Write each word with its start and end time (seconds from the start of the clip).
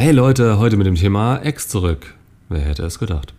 Hey 0.00 0.12
Leute, 0.12 0.60
heute 0.60 0.76
mit 0.76 0.86
dem 0.86 0.94
Thema 0.94 1.38
Ex 1.38 1.66
zurück. 1.68 2.14
Wer 2.48 2.60
hätte 2.60 2.84
es 2.84 3.00
gedacht? 3.00 3.34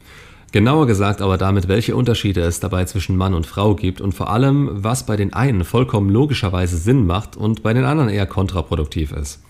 Genauer 0.51 0.87
gesagt 0.87 1.21
aber 1.21 1.37
damit, 1.37 1.69
welche 1.69 1.95
Unterschiede 1.95 2.41
es 2.41 2.59
dabei 2.59 2.83
zwischen 2.83 3.15
Mann 3.15 3.33
und 3.33 3.47
Frau 3.47 3.75
gibt 3.75 4.01
und 4.01 4.11
vor 4.11 4.29
allem, 4.29 4.69
was 4.73 5.05
bei 5.05 5.15
den 5.15 5.31
einen 5.31 5.63
vollkommen 5.63 6.09
logischerweise 6.09 6.75
Sinn 6.75 7.07
macht 7.07 7.37
und 7.37 7.63
bei 7.63 7.71
den 7.71 7.85
anderen 7.85 8.09
eher 8.09 8.25
kontraproduktiv 8.25 9.13
ist. 9.13 9.41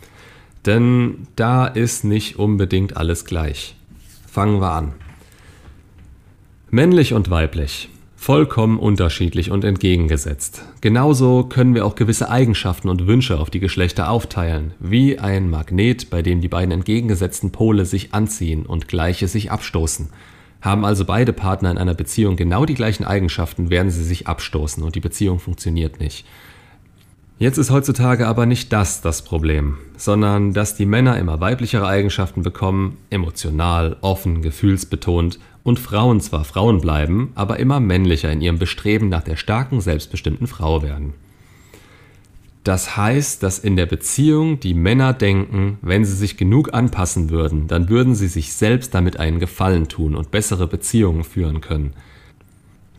Denn 0.67 1.25
da 1.35 1.65
ist 1.65 2.03
nicht 2.03 2.37
unbedingt 2.37 2.95
alles 2.95 3.25
gleich. 3.25 3.75
Fangen 4.27 4.61
wir 4.61 4.71
an. 4.71 4.93
Männlich 6.69 7.15
und 7.15 7.31
weiblich. 7.31 7.89
Vollkommen 8.21 8.79
unterschiedlich 8.79 9.49
und 9.49 9.63
entgegengesetzt. 9.63 10.65
Genauso 10.81 11.45
können 11.45 11.73
wir 11.73 11.85
auch 11.85 11.95
gewisse 11.95 12.29
Eigenschaften 12.29 12.89
und 12.89 13.07
Wünsche 13.07 13.39
auf 13.39 13.49
die 13.49 13.61
Geschlechter 13.61 14.11
aufteilen, 14.11 14.73
wie 14.77 15.17
ein 15.17 15.49
Magnet, 15.49 16.09
bei 16.09 16.21
dem 16.21 16.41
die 16.41 16.49
beiden 16.49 16.71
entgegengesetzten 16.71 17.51
Pole 17.51 17.85
sich 17.85 18.13
anziehen 18.13 18.65
und 18.65 18.89
gleiche 18.89 19.29
sich 19.29 19.51
abstoßen. 19.51 20.09
Haben 20.61 20.83
also 20.83 21.05
beide 21.05 21.31
Partner 21.31 21.71
in 21.71 21.77
einer 21.77 21.93
Beziehung 21.93 22.35
genau 22.35 22.65
die 22.65 22.73
gleichen 22.73 23.05
Eigenschaften, 23.05 23.69
werden 23.69 23.89
sie 23.89 24.03
sich 24.03 24.27
abstoßen 24.27 24.83
und 24.83 24.95
die 24.95 24.99
Beziehung 24.99 25.39
funktioniert 25.39 26.01
nicht. 26.01 26.25
Jetzt 27.39 27.57
ist 27.57 27.71
heutzutage 27.71 28.27
aber 28.27 28.45
nicht 28.45 28.73
das 28.73 28.99
das 28.99 29.21
Problem, 29.21 29.77
sondern 29.95 30.51
dass 30.51 30.75
die 30.75 30.85
Männer 30.85 31.17
immer 31.17 31.39
weiblichere 31.39 31.87
Eigenschaften 31.87 32.43
bekommen, 32.43 32.97
emotional, 33.09 33.95
offen, 34.01 34.41
gefühlsbetont 34.41 35.39
und 35.63 35.79
Frauen 35.79 36.19
zwar 36.19 36.43
Frauen 36.43 36.81
bleiben, 36.81 37.31
aber 37.35 37.57
immer 37.57 37.79
männlicher 37.79 38.29
in 38.29 38.41
ihrem 38.41 38.59
Bestreben 38.59 39.07
nach 39.07 39.23
der 39.23 39.37
starken, 39.37 39.79
selbstbestimmten 39.79 40.47
Frau 40.47 40.83
werden. 40.83 41.13
Das 42.65 42.97
heißt, 42.97 43.41
dass 43.41 43.57
in 43.57 43.77
der 43.77 43.85
Beziehung 43.85 44.59
die 44.59 44.73
Männer 44.73 45.13
denken, 45.13 45.77
wenn 45.81 46.03
sie 46.03 46.17
sich 46.17 46.35
genug 46.35 46.73
anpassen 46.73 47.29
würden, 47.29 47.67
dann 47.67 47.87
würden 47.87 48.15
sie 48.15 48.27
sich 48.27 48.51
selbst 48.51 48.93
damit 48.93 49.17
einen 49.17 49.39
Gefallen 49.39 49.87
tun 49.87 50.13
und 50.13 50.29
bessere 50.29 50.67
Beziehungen 50.67 51.23
führen 51.23 51.61
können. 51.61 51.93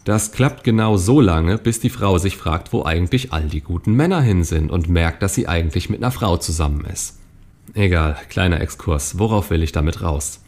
Das 0.04 0.32
klappt 0.32 0.64
genau 0.64 0.96
so 0.96 1.20
lange, 1.20 1.58
bis 1.58 1.78
die 1.80 1.90
Frau 1.90 2.18
sich 2.18 2.36
fragt, 2.36 2.72
wo 2.72 2.84
eigentlich 2.84 3.32
all 3.32 3.44
die 3.44 3.60
guten 3.60 3.92
Männer 3.92 4.22
hin 4.22 4.44
sind 4.44 4.70
und 4.70 4.88
merkt, 4.88 5.22
dass 5.22 5.34
sie 5.34 5.46
eigentlich 5.46 5.90
mit 5.90 6.02
einer 6.02 6.10
Frau 6.10 6.38
zusammen 6.38 6.86
ist. 6.86 7.18
Egal, 7.74 8.16
kleiner 8.28 8.60
Exkurs, 8.60 9.18
worauf 9.18 9.50
will 9.50 9.62
ich 9.62 9.72
damit 9.72 10.02
raus? 10.02 10.40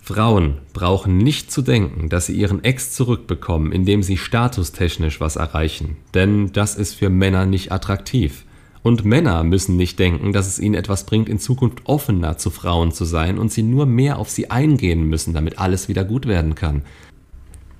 Frauen 0.00 0.58
brauchen 0.74 1.16
nicht 1.16 1.50
zu 1.50 1.62
denken, 1.62 2.10
dass 2.10 2.26
sie 2.26 2.34
ihren 2.34 2.62
Ex 2.62 2.92
zurückbekommen, 2.92 3.72
indem 3.72 4.02
sie 4.02 4.18
statustechnisch 4.18 5.18
was 5.18 5.36
erreichen, 5.36 5.96
denn 6.12 6.52
das 6.52 6.74
ist 6.76 6.94
für 6.94 7.08
Männer 7.08 7.46
nicht 7.46 7.72
attraktiv. 7.72 8.44
Und 8.82 9.06
Männer 9.06 9.44
müssen 9.44 9.76
nicht 9.76 9.98
denken, 9.98 10.34
dass 10.34 10.46
es 10.46 10.58
ihnen 10.58 10.74
etwas 10.74 11.06
bringt, 11.06 11.30
in 11.30 11.38
Zukunft 11.38 11.80
offener 11.86 12.36
zu 12.36 12.50
Frauen 12.50 12.92
zu 12.92 13.06
sein 13.06 13.38
und 13.38 13.50
sie 13.50 13.62
nur 13.62 13.86
mehr 13.86 14.18
auf 14.18 14.28
sie 14.28 14.50
eingehen 14.50 15.04
müssen, 15.08 15.32
damit 15.32 15.58
alles 15.58 15.88
wieder 15.88 16.04
gut 16.04 16.26
werden 16.26 16.54
kann. 16.54 16.82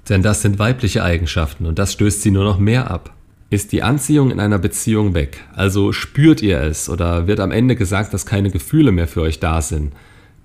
Denn 0.09 0.23
das 0.23 0.43
sind 0.43 0.59
weibliche 0.59 1.03
Eigenschaften 1.03 1.67
und 1.67 1.79
das 1.79 1.93
stößt 1.93 2.23
sie 2.23 2.31
nur 2.31 2.45
noch 2.45 2.59
mehr 2.59 2.91
ab. 2.91 3.15
Ist 3.51 3.73
die 3.73 3.83
Anziehung 3.83 4.31
in 4.31 4.41
einer 4.41 4.59
Beziehung 4.59 5.15
weg, 5.15 5.41
also 5.55 5.93
spürt 5.93 6.43
ihr 6.43 6.61
es 6.61 6.89
oder 6.89 7.27
wird 7.27 7.41
am 7.41 7.53
Ende 7.53 7.77
gesagt, 7.77 8.13
dass 8.13 8.27
keine 8.27 8.51
Gefühle 8.51 8.91
mehr 8.91 9.07
für 9.07 9.21
euch 9.21 9.39
da 9.39 9.63
sind, 9.63 9.93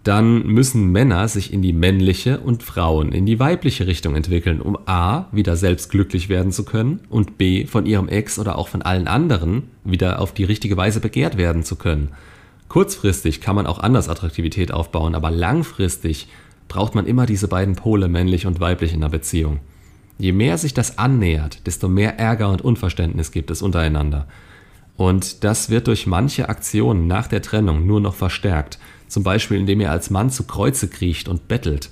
dann 0.03 0.45
müssen 0.47 0.91
Männer 0.91 1.27
sich 1.27 1.51
in 1.51 1.61
die 1.61 1.73
männliche 1.73 2.39
und 2.39 2.63
Frauen 2.63 3.11
in 3.11 3.25
die 3.25 3.39
weibliche 3.39 3.85
Richtung 3.85 4.15
entwickeln, 4.15 4.61
um 4.61 4.77
a. 4.85 5.25
wieder 5.31 5.55
selbst 5.55 5.89
glücklich 5.89 6.29
werden 6.29 6.51
zu 6.51 6.63
können 6.63 7.01
und 7.09 7.37
b. 7.37 7.65
von 7.65 7.85
ihrem 7.85 8.07
Ex 8.07 8.39
oder 8.39 8.57
auch 8.57 8.69
von 8.69 8.81
allen 8.81 9.07
anderen 9.07 9.63
wieder 9.83 10.21
auf 10.21 10.33
die 10.33 10.45
richtige 10.45 10.77
Weise 10.77 11.01
begehrt 11.01 11.37
werden 11.37 11.63
zu 11.63 11.75
können. 11.75 12.09
Kurzfristig 12.69 13.41
kann 13.41 13.55
man 13.55 13.67
auch 13.67 13.79
anders 13.79 14.07
Attraktivität 14.07 14.71
aufbauen, 14.71 15.15
aber 15.15 15.31
langfristig 15.31 16.27
braucht 16.69 16.95
man 16.95 17.05
immer 17.05 17.25
diese 17.25 17.49
beiden 17.49 17.75
Pole 17.75 18.07
männlich 18.07 18.45
und 18.45 18.61
weiblich 18.61 18.93
in 18.93 19.01
der 19.01 19.09
Beziehung. 19.09 19.59
Je 20.17 20.31
mehr 20.31 20.57
sich 20.57 20.73
das 20.73 20.97
annähert, 20.97 21.67
desto 21.67 21.89
mehr 21.89 22.17
Ärger 22.17 22.49
und 22.49 22.61
Unverständnis 22.61 23.31
gibt 23.31 23.51
es 23.51 23.61
untereinander. 23.61 24.27
Und 24.95 25.43
das 25.43 25.69
wird 25.69 25.87
durch 25.87 26.07
manche 26.07 26.47
Aktionen 26.47 27.07
nach 27.07 27.27
der 27.27 27.41
Trennung 27.41 27.85
nur 27.85 27.99
noch 27.99 28.15
verstärkt, 28.15 28.79
zum 29.07 29.23
Beispiel 29.23 29.57
indem 29.57 29.81
er 29.81 29.91
als 29.91 30.09
Mann 30.09 30.29
zu 30.29 30.43
Kreuze 30.43 30.89
kriecht 30.89 31.27
und 31.27 31.47
bettelt. 31.47 31.89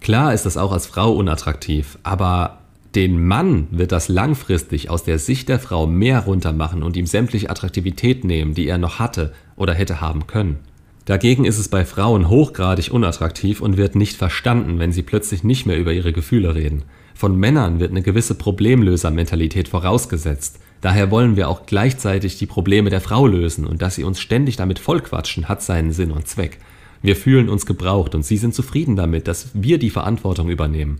Klar 0.00 0.34
ist 0.34 0.44
das 0.44 0.56
auch 0.56 0.72
als 0.72 0.86
Frau 0.86 1.12
unattraktiv, 1.12 1.98
aber 2.02 2.58
den 2.96 3.24
Mann 3.26 3.68
wird 3.70 3.92
das 3.92 4.08
langfristig 4.08 4.90
aus 4.90 5.04
der 5.04 5.18
Sicht 5.18 5.48
der 5.48 5.60
Frau 5.60 5.86
mehr 5.86 6.20
runtermachen 6.20 6.82
und 6.82 6.96
ihm 6.96 7.06
sämtliche 7.06 7.48
Attraktivität 7.48 8.24
nehmen, 8.24 8.54
die 8.54 8.66
er 8.66 8.78
noch 8.78 8.98
hatte 8.98 9.32
oder 9.56 9.72
hätte 9.72 10.00
haben 10.00 10.26
können. 10.26 10.58
Dagegen 11.04 11.44
ist 11.44 11.58
es 11.58 11.68
bei 11.68 11.84
Frauen 11.84 12.28
hochgradig 12.28 12.92
unattraktiv 12.92 13.60
und 13.60 13.76
wird 13.76 13.96
nicht 13.96 14.16
verstanden, 14.16 14.78
wenn 14.78 14.92
sie 14.92 15.02
plötzlich 15.02 15.42
nicht 15.42 15.66
mehr 15.66 15.78
über 15.78 15.92
ihre 15.92 16.12
Gefühle 16.12 16.54
reden. 16.54 16.84
Von 17.14 17.36
Männern 17.36 17.80
wird 17.80 17.90
eine 17.90 18.02
gewisse 18.02 18.36
Problemlösermentalität 18.36 19.68
vorausgesetzt. 19.68 20.60
Daher 20.80 21.10
wollen 21.10 21.36
wir 21.36 21.48
auch 21.48 21.66
gleichzeitig 21.66 22.38
die 22.38 22.46
Probleme 22.46 22.90
der 22.90 23.00
Frau 23.00 23.26
lösen 23.26 23.66
und 23.66 23.82
dass 23.82 23.96
sie 23.96 24.04
uns 24.04 24.20
ständig 24.20 24.56
damit 24.56 24.78
vollquatschen, 24.78 25.48
hat 25.48 25.62
seinen 25.62 25.92
Sinn 25.92 26.12
und 26.12 26.28
Zweck. 26.28 26.58
Wir 27.02 27.16
fühlen 27.16 27.48
uns 27.48 27.66
gebraucht 27.66 28.14
und 28.14 28.24
sie 28.24 28.36
sind 28.36 28.54
zufrieden 28.54 28.94
damit, 28.94 29.26
dass 29.26 29.50
wir 29.54 29.78
die 29.78 29.90
Verantwortung 29.90 30.48
übernehmen. 30.48 30.98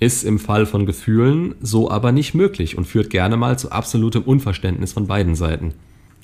Ist 0.00 0.24
im 0.24 0.38
Fall 0.38 0.64
von 0.64 0.86
Gefühlen 0.86 1.54
so 1.60 1.90
aber 1.90 2.12
nicht 2.12 2.34
möglich 2.34 2.78
und 2.78 2.86
führt 2.86 3.10
gerne 3.10 3.36
mal 3.36 3.58
zu 3.58 3.70
absolutem 3.70 4.22
Unverständnis 4.22 4.94
von 4.94 5.06
beiden 5.06 5.34
Seiten. 5.34 5.74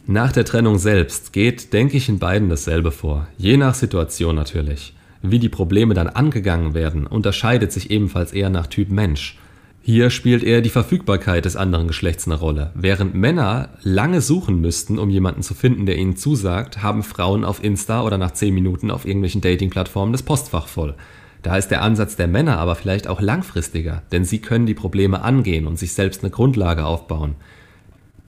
Nach 0.07 0.33
der 0.33 0.45
Trennung 0.45 0.79
selbst 0.79 1.33
geht, 1.33 1.73
denke 1.73 1.97
ich, 1.97 2.09
in 2.09 2.19
beiden 2.19 2.49
dasselbe 2.49 2.91
vor, 2.91 3.29
je 3.37 3.57
nach 3.57 3.75
Situation 3.75 4.35
natürlich. 4.35 4.95
Wie 5.23 5.39
die 5.39 5.51
Probleme 5.51 5.95
dann 5.95 6.09
angegangen 6.09 6.75
werden, 6.75 7.07
unterscheidet 7.07 7.73
sich 7.73 7.91
ebenfalls 7.91 8.33
eher 8.33 8.49
nach 8.49 8.67
Typ 8.67 8.91
Mensch. 8.91 9.39
Hier 9.83 10.11
spielt 10.11 10.43
eher 10.43 10.61
die 10.61 10.71
Verfügbarkeit 10.71 11.45
des 11.45 11.57
anderen 11.57 11.87
Geschlechts 11.87 12.27
eine 12.27 12.37
Rolle. 12.37 12.71
Während 12.75 13.15
Männer 13.15 13.71
lange 13.83 14.21
suchen 14.21 14.61
müssten, 14.61 14.99
um 14.99 15.11
jemanden 15.11 15.43
zu 15.43 15.55
finden, 15.55 15.87
der 15.87 15.97
ihnen 15.97 16.17
zusagt, 16.17 16.83
haben 16.83 17.03
Frauen 17.03 17.45
auf 17.45 17.63
Insta 17.63 18.03
oder 18.03 18.19
nach 18.19 18.33
10 18.33 18.53
Minuten 18.55 18.91
auf 18.91 19.07
irgendwelchen 19.07 19.41
Dating-Plattformen 19.41 20.13
das 20.13 20.23
Postfach 20.23 20.69
voll. 20.69 20.95
Da 21.43 21.57
ist 21.57 21.69
der 21.69 21.83
Ansatz 21.83 22.17
der 22.17 22.29
Männer 22.29 22.59
aber 22.59 22.75
vielleicht 22.75 23.09
auch 23.09 23.23
langfristiger, 23.23 24.03
denn 24.13 24.25
sie 24.25 24.41
können 24.41 24.67
die 24.67 24.75
Probleme 24.75 25.23
angehen 25.23 25.67
und 25.67 25.79
sich 25.79 25.95
selbst 25.95 26.23
eine 26.23 26.31
Grundlage 26.31 26.85
aufbauen. 26.85 27.37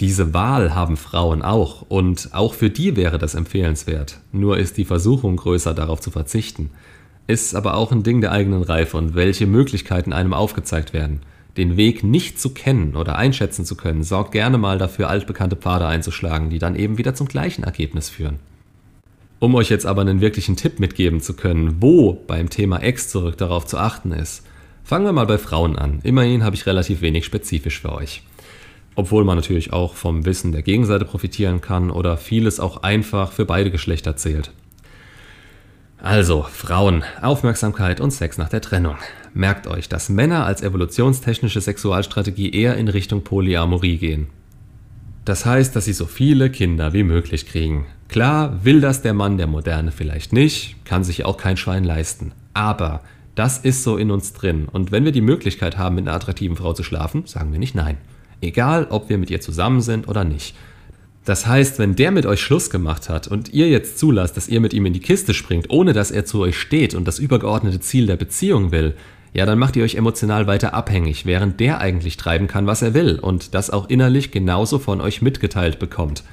Diese 0.02 0.34
Wahl 0.34 0.74
haben 0.74 0.96
Frauen 0.96 1.42
auch 1.42 1.82
und 1.88 2.30
auch 2.32 2.54
für 2.54 2.70
die 2.70 2.96
wäre 2.96 3.18
das 3.18 3.36
empfehlenswert. 3.36 4.18
Nur 4.32 4.58
ist 4.58 4.76
die 4.76 4.84
Versuchung 4.84 5.36
größer, 5.36 5.74
darauf 5.74 6.00
zu 6.00 6.10
verzichten. 6.10 6.70
Ist 7.28 7.54
aber 7.54 7.76
auch 7.76 7.92
ein 7.92 8.02
Ding 8.02 8.20
der 8.20 8.32
eigenen 8.32 8.64
Reife 8.64 8.96
und 8.96 9.14
welche 9.14 9.46
Möglichkeiten 9.46 10.12
einem 10.12 10.34
aufgezeigt 10.34 10.92
werden. 10.92 11.20
Den 11.56 11.76
Weg 11.76 12.02
nicht 12.02 12.40
zu 12.40 12.50
kennen 12.50 12.96
oder 12.96 13.14
einschätzen 13.14 13.64
zu 13.64 13.76
können, 13.76 14.02
sorgt 14.02 14.32
gerne 14.32 14.58
mal 14.58 14.76
dafür, 14.76 15.08
altbekannte 15.08 15.54
Pfade 15.54 15.86
einzuschlagen, 15.86 16.50
die 16.50 16.58
dann 16.58 16.74
eben 16.74 16.98
wieder 16.98 17.14
zum 17.14 17.28
gleichen 17.28 17.62
Ergebnis 17.62 18.08
führen. 18.10 18.40
Um 19.38 19.54
euch 19.54 19.70
jetzt 19.70 19.86
aber 19.86 20.00
einen 20.00 20.20
wirklichen 20.20 20.56
Tipp 20.56 20.80
mitgeben 20.80 21.20
zu 21.20 21.34
können, 21.34 21.76
wo 21.78 22.14
beim 22.26 22.50
Thema 22.50 22.78
Ex 22.78 23.08
zurück 23.08 23.38
darauf 23.38 23.66
zu 23.66 23.78
achten 23.78 24.10
ist, 24.10 24.42
fangen 24.82 25.04
wir 25.04 25.12
mal 25.12 25.26
bei 25.26 25.38
Frauen 25.38 25.78
an. 25.78 26.00
Immerhin 26.02 26.42
habe 26.42 26.56
ich 26.56 26.66
relativ 26.66 27.02
wenig 27.02 27.24
spezifisch 27.24 27.82
für 27.82 27.92
euch. 27.92 28.24
Obwohl 28.94 29.24
man 29.24 29.36
natürlich 29.36 29.72
auch 29.72 29.94
vom 29.94 30.24
Wissen 30.26 30.52
der 30.52 30.62
Gegenseite 30.62 31.04
profitieren 31.04 31.60
kann 31.60 31.90
oder 31.90 32.16
vieles 32.16 32.60
auch 32.60 32.82
einfach 32.82 33.32
für 33.32 33.46
beide 33.46 33.70
Geschlechter 33.70 34.16
zählt. 34.16 34.52
Also, 35.98 36.42
Frauen, 36.42 37.04
Aufmerksamkeit 37.22 38.00
und 38.00 38.10
Sex 38.10 38.36
nach 38.36 38.48
der 38.48 38.60
Trennung. 38.60 38.96
Merkt 39.34 39.68
euch, 39.68 39.88
dass 39.88 40.08
Männer 40.08 40.44
als 40.44 40.60
evolutionstechnische 40.60 41.60
Sexualstrategie 41.60 42.50
eher 42.50 42.76
in 42.76 42.88
Richtung 42.88 43.22
Polyamorie 43.22 43.98
gehen. 43.98 44.26
Das 45.24 45.46
heißt, 45.46 45.76
dass 45.76 45.84
sie 45.84 45.92
so 45.92 46.06
viele 46.06 46.50
Kinder 46.50 46.92
wie 46.92 47.04
möglich 47.04 47.46
kriegen. 47.46 47.86
Klar 48.08 48.64
will 48.64 48.80
das 48.80 49.02
der 49.02 49.14
Mann 49.14 49.38
der 49.38 49.46
Moderne 49.46 49.92
vielleicht 49.92 50.32
nicht, 50.32 50.84
kann 50.84 51.04
sich 51.04 51.24
auch 51.24 51.36
kein 51.36 51.56
Schwein 51.56 51.84
leisten. 51.84 52.32
Aber 52.52 53.02
das 53.36 53.58
ist 53.58 53.84
so 53.84 53.96
in 53.96 54.10
uns 54.10 54.32
drin. 54.32 54.66
Und 54.70 54.90
wenn 54.90 55.04
wir 55.04 55.12
die 55.12 55.20
Möglichkeit 55.20 55.78
haben, 55.78 55.94
mit 55.94 56.06
einer 56.06 56.16
attraktiven 56.16 56.56
Frau 56.56 56.72
zu 56.72 56.82
schlafen, 56.82 57.26
sagen 57.26 57.52
wir 57.52 57.60
nicht 57.60 57.76
nein. 57.76 57.96
Egal, 58.42 58.88
ob 58.90 59.08
wir 59.08 59.16
mit 59.16 59.30
ihr 59.30 59.40
zusammen 59.40 59.80
sind 59.80 60.08
oder 60.08 60.24
nicht. 60.24 60.54
Das 61.24 61.46
heißt, 61.46 61.78
wenn 61.78 61.94
der 61.94 62.10
mit 62.10 62.26
euch 62.26 62.40
Schluss 62.40 62.68
gemacht 62.68 63.08
hat 63.08 63.28
und 63.28 63.54
ihr 63.54 63.68
jetzt 63.68 63.98
zulasst, 63.98 64.36
dass 64.36 64.48
ihr 64.48 64.60
mit 64.60 64.74
ihm 64.74 64.84
in 64.86 64.92
die 64.92 65.00
Kiste 65.00 65.34
springt, 65.34 65.70
ohne 65.70 65.92
dass 65.92 66.10
er 66.10 66.24
zu 66.24 66.40
euch 66.40 66.58
steht 66.58 66.94
und 66.94 67.06
das 67.06 67.20
übergeordnete 67.20 67.78
Ziel 67.80 68.06
der 68.06 68.16
Beziehung 68.16 68.72
will, 68.72 68.94
ja, 69.32 69.46
dann 69.46 69.58
macht 69.58 69.76
ihr 69.76 69.84
euch 69.84 69.94
emotional 69.94 70.46
weiter 70.46 70.74
abhängig, 70.74 71.24
während 71.24 71.60
der 71.60 71.78
eigentlich 71.78 72.16
treiben 72.16 72.48
kann, 72.48 72.66
was 72.66 72.82
er 72.82 72.92
will 72.92 73.18
und 73.18 73.54
das 73.54 73.70
auch 73.70 73.88
innerlich 73.88 74.30
genauso 74.30 74.78
von 74.78 75.00
euch 75.00 75.22
mitgeteilt 75.22 75.78
bekommt. 75.78 76.24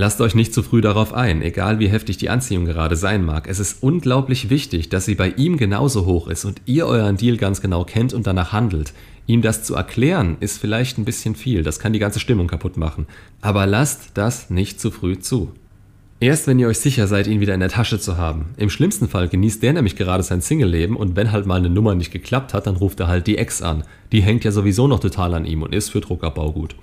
Lasst 0.00 0.22
euch 0.22 0.34
nicht 0.34 0.54
zu 0.54 0.62
früh 0.62 0.80
darauf 0.80 1.12
ein, 1.12 1.42
egal 1.42 1.78
wie 1.78 1.90
heftig 1.90 2.16
die 2.16 2.30
Anziehung 2.30 2.64
gerade 2.64 2.96
sein 2.96 3.22
mag. 3.22 3.46
Es 3.46 3.60
ist 3.60 3.82
unglaublich 3.82 4.48
wichtig, 4.48 4.88
dass 4.88 5.04
sie 5.04 5.14
bei 5.14 5.28
ihm 5.28 5.58
genauso 5.58 6.06
hoch 6.06 6.26
ist 6.28 6.46
und 6.46 6.62
ihr 6.64 6.86
euren 6.86 7.18
Deal 7.18 7.36
ganz 7.36 7.60
genau 7.60 7.84
kennt 7.84 8.14
und 8.14 8.26
danach 8.26 8.50
handelt. 8.50 8.94
Ihm 9.26 9.42
das 9.42 9.62
zu 9.62 9.74
erklären, 9.74 10.38
ist 10.40 10.56
vielleicht 10.56 10.96
ein 10.96 11.04
bisschen 11.04 11.34
viel, 11.34 11.62
das 11.62 11.78
kann 11.80 11.92
die 11.92 11.98
ganze 11.98 12.18
Stimmung 12.18 12.46
kaputt 12.46 12.78
machen. 12.78 13.08
Aber 13.42 13.66
lasst 13.66 14.12
das 14.14 14.48
nicht 14.48 14.80
zu 14.80 14.90
früh 14.90 15.18
zu. 15.18 15.52
Erst 16.18 16.46
wenn 16.46 16.58
ihr 16.58 16.68
euch 16.68 16.78
sicher 16.78 17.06
seid, 17.06 17.26
ihn 17.26 17.40
wieder 17.40 17.52
in 17.52 17.60
der 17.60 17.68
Tasche 17.68 18.00
zu 18.00 18.16
haben. 18.16 18.54
Im 18.56 18.70
schlimmsten 18.70 19.06
Fall 19.06 19.28
genießt 19.28 19.62
der 19.62 19.74
nämlich 19.74 19.96
gerade 19.96 20.22
sein 20.22 20.40
Single-Leben 20.40 20.96
und 20.96 21.14
wenn 21.14 21.30
halt 21.30 21.44
mal 21.44 21.56
eine 21.56 21.68
Nummer 21.68 21.94
nicht 21.94 22.10
geklappt 22.10 22.54
hat, 22.54 22.66
dann 22.66 22.76
ruft 22.76 23.00
er 23.00 23.08
halt 23.08 23.26
die 23.26 23.36
Ex 23.36 23.60
an. 23.60 23.84
Die 24.12 24.22
hängt 24.22 24.44
ja 24.44 24.50
sowieso 24.50 24.86
noch 24.86 25.00
total 25.00 25.34
an 25.34 25.44
ihm 25.44 25.60
und 25.60 25.74
ist 25.74 25.90
für 25.90 26.00
Druckabbau 26.00 26.52
gut. 26.52 26.74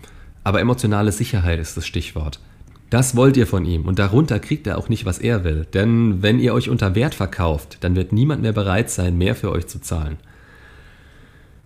Aber 0.44 0.62
emotionale 0.62 1.12
Sicherheit 1.12 1.60
ist 1.60 1.78
das 1.78 1.88
Stichwort. 1.88 2.40
Das 2.90 3.18
wollt 3.18 3.36
ihr 3.36 3.48
von 3.48 3.66
ihm 3.66 3.86
und 3.86 4.00
darunter 4.00 4.40
kriegt 4.40 4.66
er 4.66 4.78
auch 4.78 4.88
nicht, 4.88 5.06
was 5.06 5.20
er 5.20 5.44
will. 5.44 5.66
Denn 5.74 6.22
wenn 6.22 6.40
ihr 6.40 6.54
euch 6.54 6.70
unter 6.70 6.96
Wert 6.96 7.16
verkauft, 7.16 7.78
dann 7.82 7.96
wird 7.96 8.14
niemand 8.14 8.42
mehr 8.42 8.54
bereit 8.54 8.90
sein, 8.90 9.18
mehr 9.18 9.36
für 9.36 9.52
euch 9.52 9.68
zu 9.68 9.82
zahlen. 9.82 10.18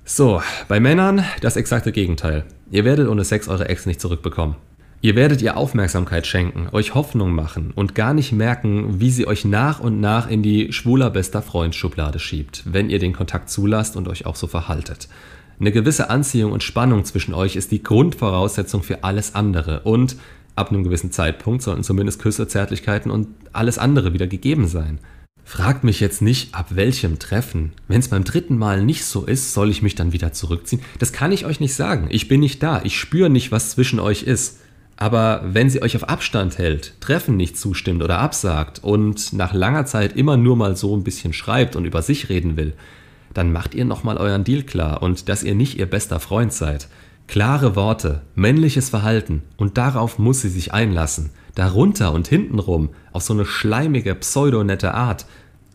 So, 0.04 0.42
bei 0.68 0.80
Männern 0.80 1.24
das 1.42 1.58
exakte 1.58 1.92
Gegenteil. 1.92 2.46
Ihr 2.72 2.86
werdet 2.86 3.08
ohne 3.08 3.24
Sex 3.24 3.48
eure 3.48 3.70
Ex 3.70 3.86
nicht 3.86 4.02
zurückbekommen. 4.02 4.56
Ihr 5.04 5.16
werdet 5.16 5.42
ihr 5.42 5.58
Aufmerksamkeit 5.58 6.28
schenken, 6.28 6.68
euch 6.72 6.94
Hoffnung 6.94 7.34
machen 7.34 7.72
und 7.74 7.96
gar 7.96 8.14
nicht 8.14 8.32
merken, 8.32 9.00
wie 9.00 9.10
sie 9.10 9.26
euch 9.26 9.46
nach 9.46 9.80
und 9.80 10.00
nach 10.00 10.30
in 10.30 10.44
die 10.44 10.72
schwuler 10.74 11.10
bester 11.10 11.42
Freund 11.42 11.74
Schublade 11.74 12.20
schiebt, 12.20 12.64
wenn 12.66 12.90
ihr 12.90 13.00
den 13.00 13.14
Kontakt 13.14 13.50
zulasst 13.50 13.96
und 13.96 14.08
euch 14.08 14.26
auch 14.26 14.36
so 14.36 14.48
verhaltet. 14.48 15.08
Eine 15.60 15.72
gewisse 15.72 16.10
Anziehung 16.10 16.52
und 16.52 16.64
Spannung 16.64 17.06
zwischen 17.06 17.34
euch 17.34 17.56
ist 17.56 17.72
die 17.72 17.84
Grundvoraussetzung 17.84 18.84
für 18.84 19.04
alles 19.04 19.34
andere 19.36 19.82
und 19.82 20.18
ab 20.62 20.70
einem 20.70 20.84
gewissen 20.84 21.12
Zeitpunkt 21.12 21.62
sollten 21.62 21.84
zumindest 21.84 22.22
Küsse, 22.22 22.48
Zärtlichkeiten 22.48 23.12
und 23.12 23.28
alles 23.52 23.78
andere 23.78 24.14
wieder 24.14 24.28
gegeben 24.28 24.68
sein. 24.68 25.00
Fragt 25.44 25.84
mich 25.84 26.00
jetzt 26.00 26.22
nicht, 26.22 26.56
ab 26.56 26.68
welchem 26.70 27.20
Treffen. 27.20 27.74
Wenn 27.90 28.00
es 28.00 28.08
beim 28.08 28.24
dritten 28.24 28.58
Mal 28.58 28.82
nicht 28.84 29.04
so 29.04 29.26
ist, 29.26 29.54
soll 29.54 29.70
ich 29.70 29.82
mich 29.82 29.96
dann 29.96 30.14
wieder 30.14 30.32
zurückziehen? 30.32 30.82
Das 31.00 31.12
kann 31.12 31.34
ich 31.34 31.46
euch 31.46 31.60
nicht 31.60 31.74
sagen. 31.74 32.08
Ich 32.10 32.30
bin 32.30 32.40
nicht 32.40 32.64
da. 32.64 32.82
Ich 32.84 32.98
spüre 32.98 33.30
nicht, 33.30 33.52
was 33.52 33.72
zwischen 33.72 34.00
euch 34.00 34.24
ist. 34.24 34.60
Aber 34.96 35.42
wenn 35.44 35.70
sie 35.70 35.82
euch 35.82 35.96
auf 35.96 36.08
Abstand 36.08 36.58
hält, 36.58 36.94
Treffen 37.02 37.36
nicht 37.36 37.58
zustimmt 37.58 38.04
oder 38.04 38.20
absagt 38.20 38.84
und 38.84 39.34
nach 39.34 39.54
langer 39.54 39.86
Zeit 39.86 40.16
immer 40.16 40.38
nur 40.38 40.56
mal 40.56 40.76
so 40.76 40.96
ein 40.96 41.04
bisschen 41.04 41.34
schreibt 41.34 41.76
und 41.76 41.86
über 41.86 42.02
sich 42.02 42.30
reden 42.30 42.56
will, 42.56 42.74
dann 43.34 43.52
macht 43.52 43.74
ihr 43.74 43.84
nochmal 43.84 44.18
euren 44.18 44.44
Deal 44.44 44.64
klar 44.64 45.02
und 45.02 45.28
dass 45.28 45.44
ihr 45.44 45.56
nicht 45.56 45.80
ihr 45.80 45.88
bester 45.88 46.20
Freund 46.20 46.54
seid. 46.54 46.88
Klare 47.28 47.76
Worte, 47.76 48.22
männliches 48.36 48.90
Verhalten 48.90 49.44
und 49.58 49.78
darauf 49.78 50.20
muss 50.20 50.42
sie 50.42 50.50
sich 50.50 50.74
einlassen. 50.74 51.30
Darunter 51.56 52.14
und 52.14 52.28
hintenrum 52.28 52.90
auf 53.12 53.24
so 53.24 53.34
eine 53.34 53.46
schleimige, 53.46 54.16
pseudonette 54.16 54.94
Art. 54.94 55.26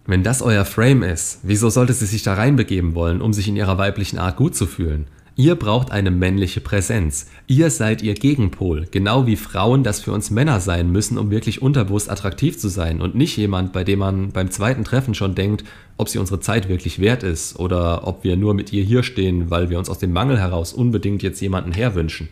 Wenn 0.06 0.22
das 0.22 0.43
euer 0.43 0.64
Frame 0.64 1.02
ist, 1.02 1.40
wieso 1.43 1.70
sollte 1.70 1.93
sie 1.93 2.06
sich 2.06 2.22
da 2.22 2.34
reinbegeben 2.34 2.94
wollen, 2.94 3.20
um 3.20 3.32
sich 3.32 3.48
in 3.48 3.56
ihrer 3.56 3.78
weiblichen 3.78 4.19
Art 4.19 4.37
gut 4.37 4.54
zu 4.54 4.66
fühlen? 4.66 5.06
Ihr 5.38 5.55
braucht 5.55 5.91
eine 5.91 6.11
männliche 6.11 6.62
Präsenz. 6.62 7.27
Ihr 7.47 7.69
seid 7.69 8.00
ihr 8.00 8.15
Gegenpol, 8.15 8.87
genau 8.91 9.27
wie 9.27 9.37
Frauen 9.37 9.83
das 9.83 10.00
für 10.00 10.12
uns 10.12 10.31
Männer 10.31 10.61
sein 10.61 10.91
müssen, 10.91 11.19
um 11.19 11.31
wirklich 11.31 11.61
unterbewusst 11.61 12.11
attraktiv 12.11 12.59
zu 12.59 12.69
sein 12.69 13.03
und 13.03 13.15
nicht 13.15 13.37
jemand, 13.37 13.75
bei 13.75 13.85
dem 13.85 13.99
man 13.99 14.33
beim 14.33 14.50
zweiten 14.50 14.83
Treffen 14.83 15.15
schon 15.15 15.35
denkt, 15.35 15.62
ob 15.99 16.09
sie 16.09 16.19
unsere 16.19 16.41
Zeit 16.41 16.71
wirklich 16.71 17.00
wert 17.00 17.23
ist 17.23 17.59
oder 17.59 18.09
ob 18.09 18.25
wir 18.25 18.38
nur 18.38 18.55
mit 18.55 18.73
ihr 18.73 18.83
hier 18.83 19.03
stehen, 19.03 19.50
weil 19.50 19.69
wir 19.69 19.79
uns 19.79 19.91
aus 19.91 19.99
dem 19.99 20.12
Mangel 20.12 20.41
heraus 20.41 20.73
unbedingt 20.73 21.23
jetzt 21.23 21.41
jemanden 21.43 21.73
herwünschen. 21.73 22.31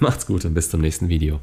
Macht's 0.00 0.26
gut 0.26 0.44
und 0.44 0.54
bis 0.54 0.68
zum 0.68 0.80
nächsten 0.80 1.08
Video. 1.08 1.38